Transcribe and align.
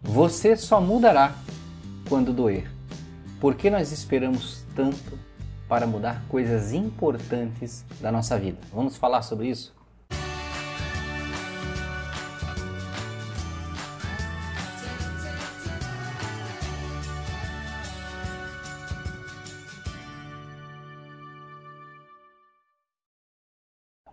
Você 0.00 0.56
só 0.56 0.80
mudará 0.80 1.34
quando 2.08 2.32
doer. 2.32 2.70
Por 3.40 3.56
que 3.56 3.68
nós 3.68 3.90
esperamos 3.90 4.64
tanto 4.74 5.18
para 5.68 5.88
mudar 5.88 6.24
coisas 6.28 6.72
importantes 6.72 7.84
da 8.00 8.12
nossa 8.12 8.38
vida? 8.38 8.58
Vamos 8.72 8.96
falar 8.96 9.22
sobre 9.22 9.48
isso? 9.48 9.76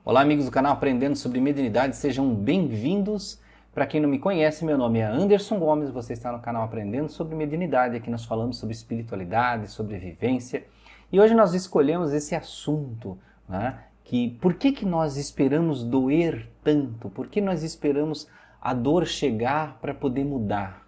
Olá, 0.03 0.21
amigos 0.21 0.45
do 0.45 0.51
canal 0.51 0.73
Aprendendo 0.73 1.15
sobre 1.15 1.39
Mediunidade, 1.39 1.95
sejam 1.95 2.33
bem-vindos 2.33 3.39
para 3.75 3.85
quem 3.85 3.99
não 3.99 4.07
me 4.07 4.17
conhece, 4.17 4.63
meu 4.63 4.77
nome 4.77 4.99
é 4.99 5.03
Anderson 5.03 5.59
Gomes, 5.59 5.89
você 5.89 6.13
está 6.13 6.31
no 6.31 6.39
canal 6.39 6.63
Aprendendo 6.63 7.09
sobre 7.09 7.35
Mediunidade. 7.35 7.97
Aqui 7.97 8.09
nós 8.09 8.23
falamos 8.23 8.57
sobre 8.57 8.73
espiritualidade, 8.73 9.69
sobre 9.69 9.97
vivência. 9.97 10.65
E 11.11 11.19
hoje 11.19 11.33
nós 11.33 11.53
escolhemos 11.53 12.13
esse 12.13 12.33
assunto, 12.33 13.19
né? 13.49 13.77
que 14.05 14.29
por 14.39 14.53
que, 14.53 14.71
que 14.71 14.85
nós 14.85 15.17
esperamos 15.17 15.83
doer 15.83 16.49
tanto? 16.63 17.09
Por 17.09 17.27
que 17.27 17.41
nós 17.41 17.63
esperamos 17.63 18.29
a 18.61 18.73
dor 18.73 19.05
chegar 19.05 19.77
para 19.81 19.93
poder 19.93 20.23
mudar? 20.23 20.87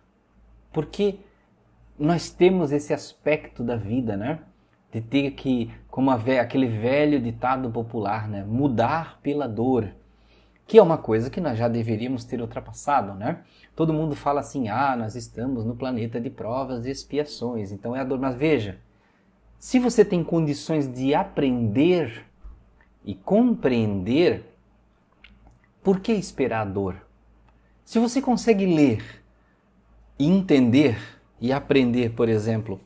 Porque 0.71 1.19
nós 1.99 2.29
temos 2.29 2.71
esse 2.71 2.93
aspecto 2.93 3.65
da 3.65 3.75
vida, 3.75 4.15
né? 4.15 4.39
De 4.93 5.01
ter 5.01 5.31
que, 5.31 5.69
como 5.89 6.09
aquele 6.09 6.67
velho 6.67 7.19
ditado 7.19 7.69
popular, 7.69 8.29
né? 8.29 8.45
Mudar 8.45 9.19
pela 9.21 9.45
dor 9.45 9.89
que 10.67 10.77
é 10.77 10.83
uma 10.83 10.97
coisa 10.97 11.29
que 11.29 11.39
nós 11.39 11.57
já 11.57 11.69
deveríamos 11.69 12.25
ter 12.25 12.41
ultrapassado, 12.41 13.13
né? 13.13 13.41
Todo 13.73 13.93
mundo 13.93 14.15
fala 14.15 14.41
assim: 14.41 14.67
ah, 14.67 14.95
nós 14.97 15.15
estamos 15.15 15.63
no 15.63 15.75
planeta 15.75 16.19
de 16.19 16.29
provas 16.29 16.85
e 16.85 16.91
expiações, 16.91 17.71
então 17.71 17.95
é 17.95 18.01
a 18.01 18.03
dor. 18.03 18.19
Mas 18.19 18.35
veja, 18.35 18.77
se 19.57 19.79
você 19.79 20.03
tem 20.03 20.23
condições 20.23 20.91
de 20.91 21.15
aprender 21.15 22.25
e 23.05 23.15
compreender, 23.15 24.43
por 25.81 26.01
que 26.01 26.11
esperar 26.11 26.61
a 26.61 26.69
dor? 26.69 27.01
Se 27.85 27.97
você 27.97 28.21
consegue 28.21 28.65
ler 28.65 29.23
entender 30.19 30.99
e 31.39 31.53
aprender, 31.53 32.11
por 32.11 32.27
exemplo, 32.27 32.81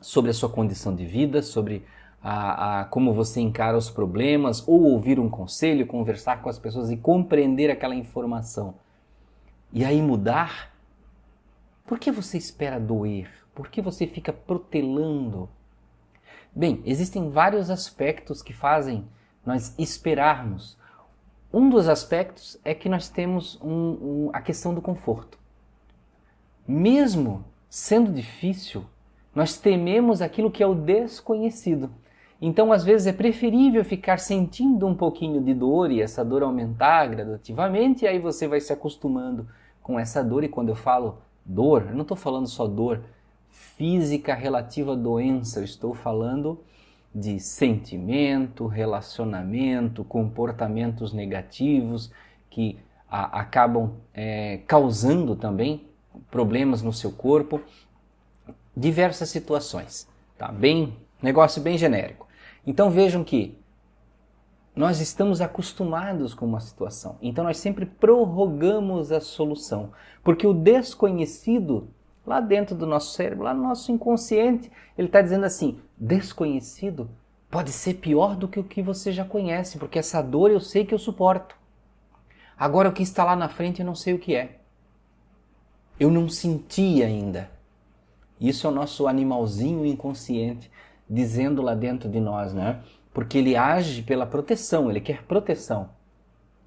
sobre 0.00 0.30
a 0.30 0.34
sua 0.34 0.48
condição 0.48 0.94
de 0.94 1.04
vida, 1.04 1.42
sobre 1.42 1.84
a, 2.22 2.80
a, 2.80 2.84
como 2.86 3.12
você 3.12 3.40
encara 3.40 3.76
os 3.76 3.90
problemas, 3.90 4.66
ou 4.66 4.82
ouvir 4.82 5.18
um 5.20 5.28
conselho, 5.28 5.86
conversar 5.86 6.42
com 6.42 6.48
as 6.48 6.58
pessoas 6.58 6.90
e 6.90 6.96
compreender 6.96 7.70
aquela 7.70 7.94
informação. 7.94 8.74
E 9.72 9.84
aí 9.84 10.00
mudar? 10.00 10.74
Por 11.86 11.98
que 11.98 12.10
você 12.10 12.36
espera 12.36 12.78
doer? 12.80 13.30
Por 13.54 13.68
que 13.68 13.80
você 13.80 14.06
fica 14.06 14.32
protelando? 14.32 15.48
Bem, 16.54 16.82
existem 16.84 17.30
vários 17.30 17.70
aspectos 17.70 18.42
que 18.42 18.52
fazem 18.52 19.06
nós 19.44 19.74
esperarmos. 19.78 20.76
Um 21.52 21.70
dos 21.70 21.88
aspectos 21.88 22.58
é 22.64 22.74
que 22.74 22.88
nós 22.88 23.08
temos 23.08 23.58
um, 23.62 23.70
um, 23.70 24.30
a 24.32 24.40
questão 24.40 24.74
do 24.74 24.82
conforto. 24.82 25.38
Mesmo 26.66 27.44
sendo 27.70 28.12
difícil, 28.12 28.84
nós 29.34 29.56
tememos 29.56 30.20
aquilo 30.20 30.50
que 30.50 30.62
é 30.62 30.66
o 30.66 30.74
desconhecido. 30.74 31.90
Então, 32.40 32.72
às 32.72 32.84
vezes, 32.84 33.06
é 33.06 33.12
preferível 33.12 33.84
ficar 33.84 34.18
sentindo 34.18 34.86
um 34.86 34.94
pouquinho 34.94 35.42
de 35.42 35.52
dor 35.52 35.90
e 35.90 36.00
essa 36.00 36.24
dor 36.24 36.42
aumentar 36.44 37.06
gradativamente, 37.06 38.04
e 38.04 38.08
aí 38.08 38.18
você 38.18 38.46
vai 38.46 38.60
se 38.60 38.72
acostumando 38.72 39.48
com 39.82 39.98
essa 39.98 40.22
dor. 40.22 40.44
E 40.44 40.48
quando 40.48 40.68
eu 40.68 40.76
falo 40.76 41.18
dor, 41.44 41.86
eu 41.88 41.94
não 41.94 42.02
estou 42.02 42.16
falando 42.16 42.46
só 42.46 42.66
dor 42.66 43.00
física 43.50 44.34
relativa 44.34 44.92
à 44.92 44.96
doença, 44.96 45.58
eu 45.58 45.64
estou 45.64 45.94
falando 45.94 46.60
de 47.12 47.40
sentimento, 47.40 48.66
relacionamento, 48.66 50.04
comportamentos 50.04 51.12
negativos 51.12 52.12
que 52.50 52.78
a, 53.10 53.40
acabam 53.40 53.94
é, 54.14 54.60
causando 54.66 55.34
também 55.34 55.88
problemas 56.30 56.82
no 56.82 56.92
seu 56.92 57.10
corpo, 57.10 57.60
diversas 58.76 59.28
situações, 59.30 60.06
tá? 60.36 60.52
Bem, 60.52 60.94
negócio 61.20 61.60
bem 61.60 61.76
genérico. 61.76 62.27
Então 62.68 62.90
vejam 62.90 63.24
que 63.24 63.56
nós 64.76 65.00
estamos 65.00 65.40
acostumados 65.40 66.34
com 66.34 66.44
uma 66.44 66.60
situação, 66.60 67.16
então 67.22 67.42
nós 67.42 67.56
sempre 67.56 67.86
prorrogamos 67.86 69.10
a 69.10 69.22
solução, 69.22 69.90
porque 70.22 70.46
o 70.46 70.52
desconhecido, 70.52 71.88
lá 72.26 72.40
dentro 72.40 72.76
do 72.76 72.84
nosso 72.84 73.14
cérebro, 73.14 73.44
lá 73.44 73.54
no 73.54 73.62
nosso 73.62 73.90
inconsciente, 73.90 74.70
ele 74.98 75.08
está 75.08 75.22
dizendo 75.22 75.46
assim: 75.46 75.80
desconhecido 75.96 77.08
pode 77.50 77.72
ser 77.72 77.94
pior 77.94 78.36
do 78.36 78.46
que 78.46 78.60
o 78.60 78.64
que 78.64 78.82
você 78.82 79.12
já 79.12 79.24
conhece, 79.24 79.78
porque 79.78 79.98
essa 79.98 80.20
dor 80.20 80.50
eu 80.50 80.60
sei 80.60 80.84
que 80.84 80.92
eu 80.92 80.98
suporto. 80.98 81.56
Agora 82.54 82.90
o 82.90 82.92
que 82.92 83.02
está 83.02 83.24
lá 83.24 83.34
na 83.34 83.48
frente 83.48 83.80
eu 83.80 83.86
não 83.86 83.94
sei 83.94 84.12
o 84.12 84.18
que 84.18 84.34
é. 84.34 84.58
Eu 85.98 86.10
não 86.10 86.28
senti 86.28 87.02
ainda. 87.02 87.50
Isso 88.38 88.66
é 88.66 88.70
o 88.70 88.74
nosso 88.74 89.08
animalzinho 89.08 89.86
inconsciente 89.86 90.70
dizendo 91.08 91.62
lá 91.62 91.74
dentro 91.74 92.08
de 92.08 92.20
nós, 92.20 92.52
né? 92.52 92.80
Porque 93.12 93.38
ele 93.38 93.56
age 93.56 94.02
pela 94.02 94.26
proteção, 94.26 94.90
ele 94.90 95.00
quer 95.00 95.24
proteção. 95.24 95.90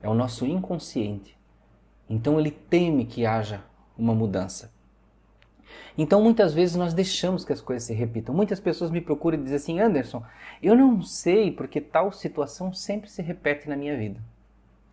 É 0.02 0.10
o 0.10 0.14
nosso 0.14 0.46
inconsciente. 0.46 1.38
Então 2.10 2.40
ele 2.40 2.52
teme 2.52 3.06
que 3.06 3.26
haja 3.26 3.64
uma 3.98 4.14
mudança. 4.14 4.72
Então 5.98 6.22
muitas 6.22 6.54
vezes 6.54 6.76
nós 6.76 6.94
deixamos 6.94 7.46
que 7.46 7.54
as 7.54 7.62
coisas 7.62 7.84
se 7.84 7.94
repitam. 7.94 8.34
Muitas 8.34 8.60
pessoas 8.60 8.92
me 8.92 9.00
procuram 9.00 9.38
e 9.38 9.44
dizem 9.44 9.56
assim: 9.56 9.80
Anderson, 9.80 10.24
eu 10.62 10.76
não 10.76 11.02
sei 11.02 11.52
porque 11.52 11.80
tal 11.80 12.12
situação 12.12 12.74
sempre 12.74 13.10
se 13.10 13.22
repete 13.22 13.70
na 13.70 13.76
minha 13.76 13.96
vida. 13.98 14.20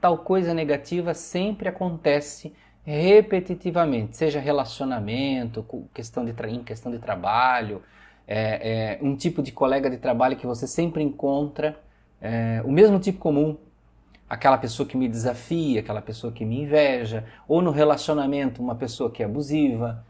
Tal 0.01 0.19
coisa 0.19 0.55
negativa 0.55 1.15
sempre 1.15 1.69
acontece 1.69 2.53
repetitivamente, 2.85 4.17
seja 4.17 4.41
relacionamento, 4.41 5.67
questão 5.93 6.25
de, 6.25 6.33
em 6.49 6.63
questão 6.63 6.91
de 6.91 6.99
trabalho, 6.99 7.83
é, 8.29 8.99
é, 8.99 8.99
um 9.01 9.17
tipo 9.17 9.43
de 9.43 9.51
colega 9.51 9.89
de 9.89 9.97
trabalho 9.97 10.37
que 10.37 10.47
você 10.47 10.67
sempre 10.67 11.03
encontra, 11.03 11.81
é, 12.21 12.63
o 12.63 12.71
mesmo 12.71 13.01
tipo 13.01 13.19
comum, 13.19 13.57
aquela 14.29 14.59
pessoa 14.59 14.87
que 14.87 14.99
me 14.99 15.09
desafia, 15.09 15.81
aquela 15.81 16.03
pessoa 16.03 16.31
que 16.31 16.45
me 16.45 16.61
inveja, 16.61 17.25
ou 17.49 17.63
no 17.63 17.71
relacionamento, 17.71 18.63
uma 18.63 18.75
pessoa 18.75 19.11
que 19.11 19.23
é 19.23 19.27
abusiva, 19.27 20.05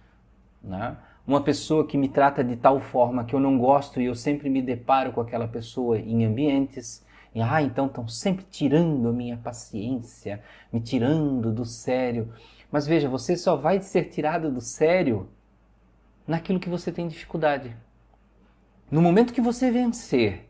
né? 0.61 0.97
uma 1.25 1.41
pessoa 1.43 1.87
que 1.87 1.97
me 1.97 2.09
trata 2.09 2.43
de 2.43 2.57
tal 2.57 2.81
forma 2.81 3.25
que 3.25 3.35
eu 3.35 3.41
não 3.41 3.57
gosto 3.57 4.01
e 4.01 4.07
eu 4.07 4.15
sempre 4.17 4.51
me 4.51 4.61
deparo 4.61 5.13
com 5.13 5.21
aquela 5.21 5.47
pessoa 5.47 5.99
em 5.99 6.25
ambientes. 6.25 7.07
E, 7.35 7.41
ah, 7.41 7.63
então 7.63 7.87
estão 7.87 8.09
sempre 8.09 8.45
tirando 8.51 9.09
a 9.09 9.13
minha 9.13 9.37
paciência, 9.37 10.43
me 10.73 10.81
tirando 10.81 11.53
do 11.53 11.65
sério. 11.65 12.33
Mas 12.73 12.87
veja, 12.87 13.09
você 13.09 13.37
só 13.37 13.55
vai 13.55 13.81
ser 13.81 14.05
tirado 14.05 14.51
do 14.51 14.61
sério 14.61 15.29
naquilo 16.27 16.59
que 16.59 16.69
você 16.69 16.91
tem 16.91 17.07
dificuldade. 17.07 17.77
No 18.91 19.03
momento 19.03 19.35
que 19.35 19.41
você 19.41 19.71
vencer 19.71 20.49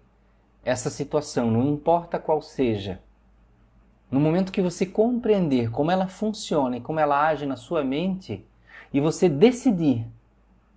essa 0.65 0.91
situação, 0.91 1.50
não 1.50 1.66
importa 1.66 2.21
qual 2.21 2.41
seja, 2.41 3.03
no 4.09 4.21
momento 4.21 4.53
que 4.53 4.62
você 4.62 4.87
compreender 4.87 5.71
como 5.71 5.91
ela 5.91 6.06
funciona 6.06 6.76
e 6.76 6.81
como 6.81 7.00
ela 7.00 7.26
age 7.26 7.47
na 7.47 7.56
sua 7.56 7.82
mente, 7.82 8.47
e 8.93 9.00
você 9.00 9.28
decidir 9.28 10.06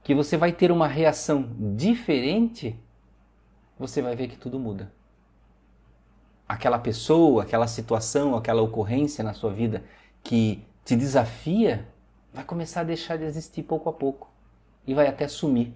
que 0.04 0.16
você 0.16 0.36
vai 0.38 0.52
ter 0.52 0.72
uma 0.72 0.88
reação 0.88 1.50
diferente, 1.76 2.76
você 3.78 4.02
vai 4.02 4.16
ver 4.16 4.28
que 4.28 4.38
tudo 4.38 4.60
muda. 4.60 4.92
Aquela 6.48 6.80
pessoa, 6.80 7.44
aquela 7.44 7.68
situação, 7.68 8.36
aquela 8.36 8.62
ocorrência 8.62 9.24
na 9.24 9.34
sua 9.34 9.54
vida 9.54 9.84
que 10.24 10.66
te 10.84 10.96
desafia, 10.96 11.88
vai 12.34 12.44
começar 12.44 12.82
a 12.82 12.86
deixar 12.86 13.18
de 13.18 13.24
existir 13.24 13.64
pouco 13.64 13.88
a 13.88 13.94
pouco 13.94 14.30
e 14.86 14.94
vai 14.94 15.08
até 15.08 15.28
sumir. 15.28 15.74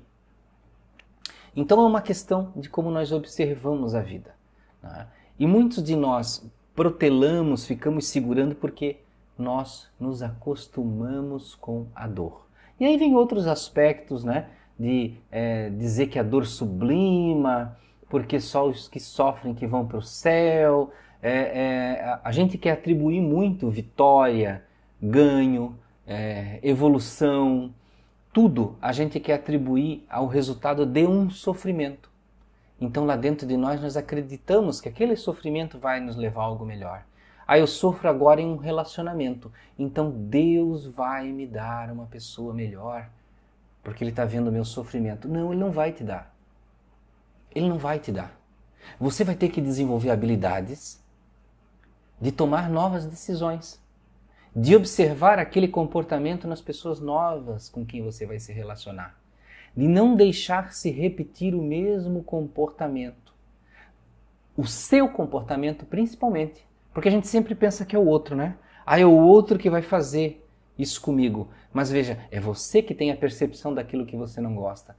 Então 1.56 1.82
é 1.82 1.86
uma 1.86 2.02
questão 2.02 2.52
de 2.56 2.70
como 2.70 2.92
nós 2.92 3.12
observamos 3.12 3.96
a 3.96 4.02
vida. 4.02 4.36
Né? 4.84 5.08
E 5.40 5.48
muitos 5.48 5.84
de 5.84 5.96
nós 5.96 6.46
protelamos, 6.76 7.66
ficamos 7.66 8.08
segurando 8.08 8.56
porque 8.56 8.98
nós 9.38 9.90
nos 10.00 10.22
acostumamos 10.22 11.56
com 11.56 11.88
a 11.96 12.08
dor. 12.08 12.46
E 12.80 12.86
aí 12.86 12.98
vem 12.98 13.16
outros 13.16 13.48
aspectos, 13.48 14.24
né? 14.24 14.48
De 14.78 15.14
é, 15.32 15.70
dizer 15.70 16.08
que 16.08 16.20
a 16.20 16.24
dor 16.24 16.46
sublima, 16.46 17.78
porque 18.10 18.40
só 18.40 18.68
os 18.68 18.88
que 18.90 19.00
sofrem 19.00 19.54
que 19.54 19.66
vão 19.66 19.86
para 19.86 19.98
o 19.98 20.02
céu. 20.02 20.92
É, 21.22 21.32
é, 21.32 22.20
a 22.24 22.32
gente 22.32 22.58
quer 22.58 22.72
atribuir 22.72 23.22
muito 23.22 23.70
vitória, 23.70 24.64
ganho, 25.02 25.78
é, 26.06 26.60
evolução, 26.62 27.74
tudo 28.36 28.76
a 28.82 28.92
gente 28.92 29.18
quer 29.18 29.36
atribuir 29.36 30.06
ao 30.10 30.28
resultado 30.28 30.86
de 30.86 31.08
um 31.08 31.30
sofrimento. 31.30 32.12
Então 32.82 33.06
lá 33.06 33.16
dentro 33.16 33.48
de 33.48 33.56
nós 33.56 33.80
nós 33.80 33.96
acreditamos 33.96 34.82
que 34.82 34.90
aquele 34.90 35.16
sofrimento 35.16 35.80
vai 35.80 36.02
nos 36.02 36.18
levar 36.18 36.42
a 36.42 36.44
algo 36.44 36.66
melhor. 36.66 37.06
Ah, 37.48 37.58
eu 37.58 37.66
sofro 37.66 38.10
agora 38.10 38.42
em 38.42 38.52
um 38.52 38.58
relacionamento. 38.58 39.50
Então 39.80 40.12
Deus 40.12 40.86
vai 40.86 41.32
me 41.32 41.48
dar 41.48 41.90
uma 41.90 42.08
pessoa 42.08 42.54
melhor, 42.54 43.10
porque 43.82 44.04
Ele 44.04 44.12
está 44.12 44.26
vendo 44.26 44.50
o 44.50 44.52
meu 44.52 44.66
sofrimento. 44.66 45.30
Não, 45.30 45.54
Ele 45.54 45.62
não 45.62 45.72
vai 45.72 45.94
te 45.94 46.04
dar. 46.04 46.36
Ele 47.56 47.70
não 47.70 47.78
vai 47.78 48.00
te 48.00 48.12
dar. 48.12 48.38
Você 49.00 49.24
vai 49.24 49.36
ter 49.36 49.48
que 49.48 49.62
desenvolver 49.62 50.10
habilidades 50.10 51.02
de 52.20 52.34
tomar 52.34 52.70
novas 52.70 53.06
decisões, 53.06 53.82
de 54.56 54.74
observar 54.74 55.38
aquele 55.38 55.68
comportamento 55.68 56.48
nas 56.48 56.62
pessoas 56.62 57.02
novas 57.02 57.68
com 57.68 57.86
quem 57.86 58.02
você 58.02 58.26
vai 58.26 58.40
se 58.40 58.54
relacionar, 58.54 59.20
de 59.76 59.86
não 59.86 60.16
deixar 60.16 60.72
se 60.72 60.90
repetir 60.90 61.54
o 61.54 61.62
mesmo 61.62 62.24
comportamento. 62.24 63.34
O 64.56 64.66
seu 64.66 65.10
comportamento, 65.10 65.86
principalmente. 65.86 66.66
Porque 66.94 67.10
a 67.10 67.12
gente 67.12 67.28
sempre 67.28 67.54
pensa 67.54 67.86
que 67.86 67.94
é 67.94 68.00
o 68.00 68.06
outro, 68.06 68.38
né? 68.38 68.56
Ah, 68.86 68.98
é 68.98 69.06
o 69.06 69.12
outro 69.12 69.60
que 69.60 69.70
vai 69.70 69.82
fazer 69.82 70.48
isso 70.80 71.02
comigo. 71.02 71.50
Mas 71.74 71.92
veja, 71.92 72.18
é 72.32 72.40
você 72.40 72.82
que 72.82 72.96
tem 72.96 73.12
a 73.12 73.18
percepção 73.18 73.74
daquilo 73.74 74.06
que 74.06 74.16
você 74.16 74.40
não 74.40 74.56
gosta. 74.56 74.96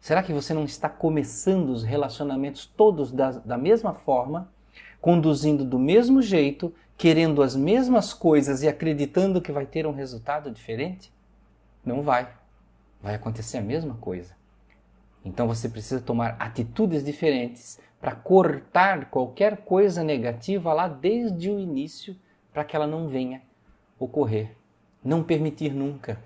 Será 0.00 0.20
que 0.20 0.32
você 0.32 0.52
não 0.52 0.64
está 0.64 0.88
começando 0.88 1.70
os 1.70 1.84
relacionamentos 1.84 2.66
todos 2.66 3.12
da, 3.12 3.30
da 3.30 3.56
mesma 3.56 3.94
forma, 3.94 4.50
conduzindo 5.00 5.64
do 5.64 5.78
mesmo 5.78 6.20
jeito, 6.22 6.74
querendo 6.96 7.42
as 7.42 7.54
mesmas 7.54 8.12
coisas 8.12 8.62
e 8.62 8.68
acreditando 8.68 9.40
que 9.40 9.52
vai 9.52 9.66
ter 9.66 9.86
um 9.86 9.92
resultado 9.92 10.50
diferente? 10.50 11.12
Não 11.84 12.02
vai. 12.02 12.28
Vai 13.00 13.14
acontecer 13.14 13.58
a 13.58 13.62
mesma 13.62 13.94
coisa. 13.94 14.34
Então 15.24 15.46
você 15.46 15.68
precisa 15.68 16.00
tomar 16.00 16.36
atitudes 16.38 17.04
diferentes 17.04 17.80
para 18.00 18.14
cortar 18.14 19.10
qualquer 19.10 19.58
coisa 19.58 20.04
negativa 20.04 20.72
lá 20.72 20.86
desde 20.86 21.50
o 21.50 21.58
início, 21.58 22.16
para 22.52 22.64
que 22.64 22.76
ela 22.76 22.86
não 22.86 23.08
venha 23.08 23.42
ocorrer. 23.98 24.56
Não 25.04 25.22
permitir 25.22 25.72
nunca 25.72 26.20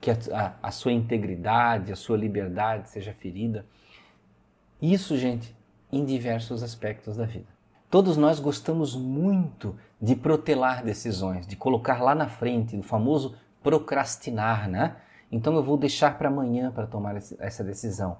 que 0.00 0.10
a, 0.10 0.16
a, 0.32 0.68
a, 0.68 0.70
sua 0.70 0.92
integridade, 0.92 1.92
a 1.92 1.96
sua 1.96 2.16
liberdade 2.16 2.90
seja 2.90 3.12
ferida. 3.12 3.64
Isso, 4.80 5.16
gente, 5.16 5.54
em 5.92 6.04
diversos 6.04 6.62
aspectos 6.62 7.16
da 7.16 7.26
vida. 7.26 7.46
Todos 7.90 8.16
nós 8.16 8.40
gostamos 8.40 8.96
muito 8.96 9.76
de 10.00 10.16
protelar 10.16 10.82
decisões, 10.82 11.46
de 11.46 11.54
colocar 11.54 12.02
lá 12.02 12.14
na 12.14 12.26
frente, 12.26 12.76
o 12.76 12.82
famoso 12.82 13.36
procrastinar, 13.62 14.68
né? 14.68 14.96
Então 15.30 15.54
eu 15.54 15.62
vou 15.62 15.76
deixar 15.76 16.16
para 16.16 16.28
amanhã 16.28 16.72
para 16.72 16.86
tomar 16.86 17.14
essa 17.38 17.62
decisão 17.62 18.16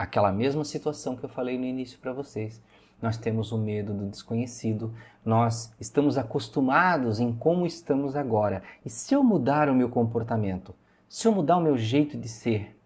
aquela 0.00 0.32
mesma 0.32 0.64
situação 0.64 1.14
que 1.14 1.22
eu 1.22 1.28
falei 1.28 1.58
no 1.58 1.66
início 1.66 1.98
para 1.98 2.10
vocês. 2.10 2.58
Nós 3.02 3.18
temos 3.18 3.52
o 3.52 3.58
medo 3.58 3.92
do 3.92 4.08
desconhecido, 4.08 4.94
nós 5.22 5.74
estamos 5.78 6.16
acostumados 6.16 7.20
em 7.20 7.30
como 7.34 7.66
estamos 7.66 8.16
agora. 8.16 8.62
E 8.82 8.88
se 8.88 9.14
eu 9.14 9.22
mudar 9.22 9.68
o 9.68 9.74
meu 9.74 9.90
comportamento, 9.90 10.74
se 11.06 11.28
eu 11.28 11.32
mudar 11.32 11.58
o 11.58 11.60
meu 11.60 11.76
jeito 11.76 12.16
de 12.16 12.28
ser, 12.28 12.80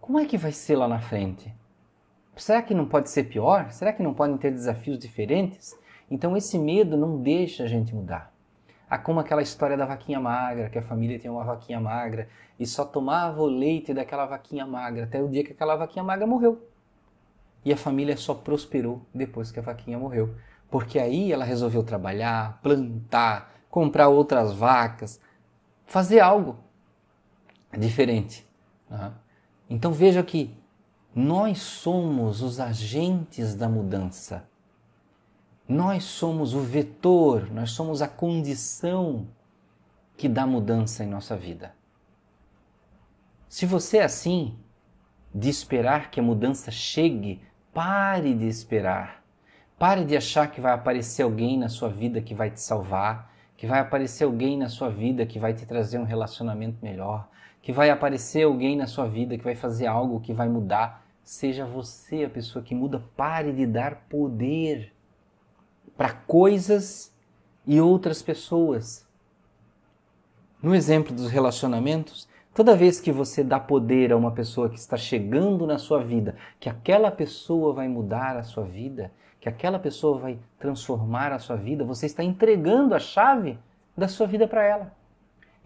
como 0.00 0.18
é 0.18 0.24
que 0.24 0.38
vai 0.38 0.50
ser 0.50 0.76
lá 0.76 0.88
na 0.88 0.98
frente? 0.98 1.54
Será 2.36 2.62
que 2.62 2.74
não 2.74 2.86
pode 2.86 3.10
ser 3.10 3.24
pior? 3.24 3.70
Será 3.70 3.92
que 3.92 4.02
não 4.02 4.12
podem 4.12 4.36
ter 4.36 4.50
desafios 4.50 4.98
diferentes? 4.98 5.76
Então 6.10 6.36
esse 6.36 6.58
medo 6.58 6.96
não 6.96 7.20
deixa 7.20 7.64
a 7.64 7.66
gente 7.66 7.94
mudar. 7.94 8.32
Há 8.90 8.98
como 8.98 9.20
aquela 9.20 9.42
história 9.42 9.76
da 9.76 9.86
vaquinha 9.86 10.20
magra, 10.20 10.68
que 10.68 10.78
a 10.78 10.82
família 10.82 11.18
tinha 11.18 11.32
uma 11.32 11.44
vaquinha 11.44 11.80
magra 11.80 12.28
e 12.58 12.66
só 12.66 12.84
tomava 12.84 13.40
o 13.40 13.46
leite 13.46 13.94
daquela 13.94 14.26
vaquinha 14.26 14.66
magra 14.66 15.04
até 15.04 15.22
o 15.22 15.28
dia 15.28 15.42
que 15.42 15.52
aquela 15.52 15.74
vaquinha 15.74 16.04
magra 16.04 16.26
morreu. 16.26 16.68
E 17.64 17.72
a 17.72 17.76
família 17.76 18.16
só 18.16 18.34
prosperou 18.34 19.00
depois 19.12 19.50
que 19.50 19.58
a 19.58 19.62
vaquinha 19.62 19.98
morreu. 19.98 20.34
Porque 20.70 20.98
aí 20.98 21.32
ela 21.32 21.44
resolveu 21.44 21.82
trabalhar, 21.82 22.60
plantar, 22.62 23.54
comprar 23.70 24.08
outras 24.08 24.52
vacas, 24.52 25.20
fazer 25.86 26.20
algo 26.20 26.58
diferente. 27.78 28.46
Então 29.68 29.92
veja 29.92 30.22
que 30.22 30.56
nós 31.14 31.60
somos 31.60 32.42
os 32.42 32.58
agentes 32.58 33.54
da 33.54 33.68
mudança. 33.68 34.48
Nós 35.68 36.04
somos 36.04 36.54
o 36.54 36.60
vetor, 36.60 37.50
nós 37.50 37.70
somos 37.70 38.02
a 38.02 38.08
condição 38.08 39.28
que 40.16 40.28
dá 40.28 40.46
mudança 40.46 41.04
em 41.04 41.06
nossa 41.06 41.36
vida. 41.36 41.74
Se 43.48 43.64
você 43.64 43.98
é 43.98 44.04
assim, 44.04 44.58
de 45.32 45.48
esperar 45.48 46.10
que 46.10 46.18
a 46.18 46.22
mudança 46.22 46.70
chegue, 46.70 47.40
pare 47.72 48.34
de 48.34 48.46
esperar. 48.46 49.22
Pare 49.78 50.04
de 50.04 50.16
achar 50.16 50.50
que 50.50 50.60
vai 50.60 50.72
aparecer 50.72 51.22
alguém 51.22 51.56
na 51.56 51.68
sua 51.68 51.88
vida 51.88 52.20
que 52.20 52.34
vai 52.34 52.50
te 52.50 52.60
salvar, 52.60 53.32
que 53.56 53.66
vai 53.66 53.78
aparecer 53.78 54.24
alguém 54.24 54.58
na 54.58 54.68
sua 54.68 54.90
vida 54.90 55.24
que 55.24 55.38
vai 55.38 55.54
te 55.54 55.64
trazer 55.64 55.98
um 55.98 56.04
relacionamento 56.04 56.78
melhor, 56.82 57.28
que 57.62 57.72
vai 57.72 57.90
aparecer 57.90 58.42
alguém 58.42 58.76
na 58.76 58.86
sua 58.86 59.06
vida 59.06 59.38
que 59.38 59.44
vai 59.44 59.54
fazer 59.54 59.86
algo 59.86 60.20
que 60.20 60.32
vai 60.32 60.48
mudar. 60.48 61.03
Seja 61.24 61.64
você 61.64 62.24
a 62.24 62.30
pessoa 62.30 62.62
que 62.62 62.74
muda. 62.74 63.02
Pare 63.16 63.52
de 63.52 63.66
dar 63.66 64.06
poder 64.08 64.92
para 65.96 66.12
coisas 66.12 67.12
e 67.66 67.80
outras 67.80 68.20
pessoas. 68.22 69.08
No 70.62 70.74
exemplo 70.74 71.14
dos 71.14 71.30
relacionamentos, 71.30 72.28
toda 72.54 72.76
vez 72.76 73.00
que 73.00 73.10
você 73.10 73.42
dá 73.42 73.58
poder 73.58 74.12
a 74.12 74.16
uma 74.16 74.32
pessoa 74.32 74.68
que 74.68 74.78
está 74.78 74.96
chegando 74.96 75.66
na 75.66 75.78
sua 75.78 76.02
vida, 76.02 76.36
que 76.60 76.68
aquela 76.68 77.10
pessoa 77.10 77.72
vai 77.72 77.88
mudar 77.88 78.36
a 78.36 78.42
sua 78.42 78.64
vida, 78.64 79.10
que 79.40 79.48
aquela 79.48 79.78
pessoa 79.78 80.18
vai 80.18 80.38
transformar 80.58 81.32
a 81.32 81.38
sua 81.38 81.56
vida, 81.56 81.84
você 81.84 82.06
está 82.06 82.24
entregando 82.24 82.94
a 82.94 82.98
chave 82.98 83.58
da 83.96 84.08
sua 84.08 84.26
vida 84.26 84.48
para 84.48 84.62
ela. 84.62 84.92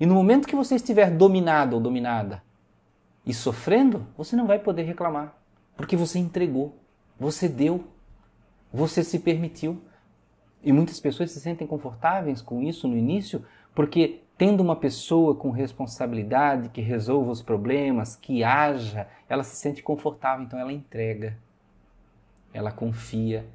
E 0.00 0.06
no 0.06 0.14
momento 0.14 0.48
que 0.48 0.56
você 0.56 0.76
estiver 0.76 1.10
dominado 1.10 1.74
ou 1.74 1.82
dominada 1.82 2.42
e 3.24 3.32
sofrendo, 3.32 4.06
você 4.16 4.34
não 4.34 4.46
vai 4.46 4.58
poder 4.58 4.82
reclamar, 4.82 5.37
porque 5.78 5.96
você 5.96 6.18
entregou, 6.18 6.76
você 7.20 7.48
deu, 7.48 7.84
você 8.72 9.04
se 9.04 9.20
permitiu. 9.20 9.80
E 10.60 10.72
muitas 10.72 10.98
pessoas 10.98 11.30
se 11.30 11.40
sentem 11.40 11.68
confortáveis 11.68 12.42
com 12.42 12.60
isso 12.60 12.88
no 12.88 12.96
início, 12.96 13.46
porque 13.76 14.24
tendo 14.36 14.60
uma 14.60 14.74
pessoa 14.74 15.36
com 15.36 15.52
responsabilidade 15.52 16.68
que 16.70 16.80
resolva 16.80 17.30
os 17.30 17.42
problemas, 17.42 18.16
que 18.16 18.42
haja, 18.42 19.06
ela 19.28 19.44
se 19.44 19.54
sente 19.54 19.80
confortável, 19.80 20.44
então 20.44 20.58
ela 20.58 20.72
entrega, 20.72 21.38
ela 22.52 22.72
confia. 22.72 23.46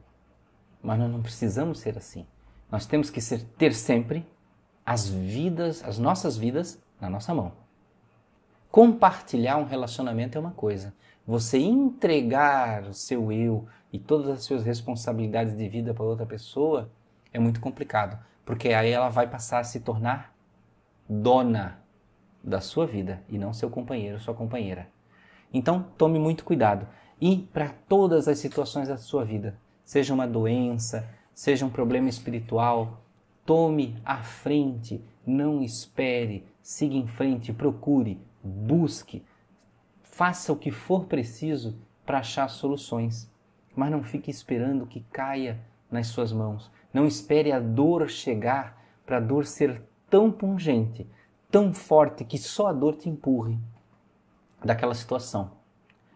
Mas 0.82 0.98
nós 0.98 1.12
não 1.12 1.22
precisamos 1.22 1.80
ser 1.80 1.98
assim. 1.98 2.26
Nós 2.72 2.86
temos 2.86 3.10
que 3.10 3.20
ser, 3.20 3.44
ter 3.58 3.74
sempre 3.74 4.26
as 4.86 5.10
vidas, 5.10 5.84
as 5.84 6.00
nossas 6.00 6.38
vidas 6.38 6.82
na 7.02 7.10
nossa 7.10 7.36
mão. 7.36 7.52
Compartilhar 8.72 9.58
um 9.58 9.66
relacionamento 9.66 10.38
é 10.38 10.42
uma 10.42 10.52
coisa. 10.52 10.94
Você 11.26 11.58
entregar 11.58 12.84
o 12.84 12.94
seu 12.94 13.32
eu, 13.32 13.66
e 13.94 14.00
todas 14.00 14.28
as 14.30 14.44
suas 14.44 14.64
responsabilidades 14.64 15.56
de 15.56 15.70
vida 15.70 15.94
para 15.94 16.04
outra 16.04 16.26
pessoa 16.26 16.90
é 17.32 17.40
muito 17.40 17.62
complicado, 17.62 18.18
porque 18.44 18.70
aí 18.70 18.90
ela 18.90 19.08
vai 19.08 19.28
passar 19.28 19.60
a 19.60 19.64
se 19.64 19.82
tornar 19.82 20.34
dona 21.08 21.80
da 22.44 22.60
sua 22.60 22.88
vida 22.88 23.24
e 23.30 23.38
não 23.38 23.54
seu 23.54 23.70
companheiro, 23.70 24.20
sua 24.20 24.34
companheira. 24.34 24.90
Então, 25.54 25.86
tome 25.96 26.18
muito 26.18 26.44
cuidado. 26.44 26.88
E 27.22 27.38
para 27.54 27.70
todas 27.88 28.28
as 28.28 28.40
situações 28.40 28.88
da 28.88 28.98
sua 28.98 29.24
vida, 29.24 29.56
seja 29.86 30.14
uma 30.14 30.28
doença, 30.28 31.08
seja 31.34 31.64
um 31.64 31.70
problema 31.70 32.10
espiritual, 32.10 33.04
tome 33.46 33.96
à 34.04 34.18
frente, 34.18 35.06
não 35.26 35.62
espere, 35.62 36.46
siga 36.62 36.96
em 36.96 37.08
frente, 37.08 37.54
procure, 37.54 38.20
busque, 38.44 39.24
faça 40.16 40.52
o 40.52 40.56
que 40.56 40.72
for 40.72 41.06
preciso 41.06 41.78
para 42.06 42.20
achar 42.20 42.50
soluções 42.50 43.32
mas 43.76 43.92
não 43.92 44.04
fique 44.04 44.30
esperando 44.30 44.86
que 44.86 45.02
caia 45.12 45.60
nas 45.90 46.08
suas 46.08 46.32
mãos. 46.32 46.72
Não 46.94 47.08
espere 47.08 47.52
a 47.52 47.60
dor 47.60 48.10
chegar 48.10 48.82
para 49.06 49.18
a 49.18 49.22
dor 49.22 49.46
ser 49.46 49.82
tão 50.10 50.32
pungente, 50.32 51.08
tão 51.50 51.74
forte 51.74 52.24
que 52.24 52.38
só 52.38 52.68
a 52.68 52.74
dor 52.74 52.96
te 52.96 53.10
empurre 53.10 53.58
daquela 54.64 54.94
situação. 54.94 55.52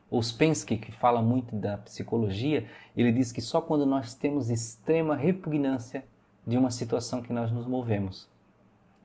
O 0.09 0.21
Spensky, 0.21 0.77
que 0.77 0.91
fala 0.91 1.21
muito 1.21 1.55
da 1.55 1.77
psicologia, 1.77 2.65
ele 2.95 3.11
diz 3.11 3.31
que 3.31 3.41
só 3.41 3.59
quando 3.59 3.85
nós 3.85 4.13
temos 4.13 4.49
extrema 4.49 5.15
repugnância 5.15 6.05
de 6.45 6.57
uma 6.57 6.71
situação 6.71 7.21
que 7.21 7.33
nós 7.33 7.51
nos 7.51 7.67
movemos. 7.67 8.29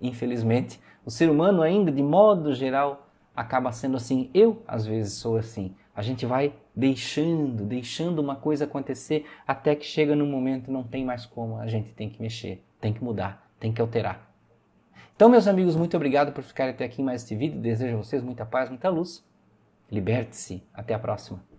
Infelizmente, 0.01 0.81
o 1.05 1.11
ser 1.11 1.29
humano 1.29 1.61
ainda, 1.63 1.91
de 1.91 2.03
modo 2.03 2.55
geral, 2.55 3.02
acaba 3.35 3.73
sendo 3.73 3.97
assim. 3.97 4.31
Eu, 4.33 4.63
às 4.67 4.87
vezes, 4.87 5.15
sou 5.15 5.37
assim. 5.37 5.75
A 5.95 6.03
gente 6.03 6.25
vai 6.25 6.55
deixando, 6.75 7.65
deixando 7.65 8.19
uma 8.19 8.37
coisa 8.37 8.65
acontecer 8.65 9.27
até 9.47 9.75
que 9.75 9.85
chega 9.85 10.17
num 10.17 10.27
momento 10.27 10.71
não 10.71 10.83
tem 10.83 11.05
mais 11.05 11.27
como, 11.27 11.59
a 11.59 11.67
gente 11.67 11.93
tem 11.93 12.09
que 12.09 12.21
mexer, 12.21 12.65
tem 12.81 12.93
que 12.93 13.05
mudar, 13.05 13.47
tem 13.61 13.73
que 13.73 13.81
alterar. 13.81 14.33
Então, 15.15 15.29
meus 15.29 15.47
amigos, 15.47 15.77
muito 15.77 15.97
obrigado 15.97 16.33
por 16.33 16.43
ficarem 16.43 16.73
até 16.73 16.85
aqui 16.85 17.03
mais 17.03 17.23
este 17.23 17.37
vídeo. 17.37 17.61
Desejo 17.61 17.95
a 17.95 17.99
vocês 17.99 18.23
muita 18.23 18.47
paz, 18.47 18.69
muita 18.69 18.89
luz. 18.89 19.25
Liberte-se. 19.91 20.63
Até 20.73 20.95
a 20.95 20.99
próxima. 20.99 21.52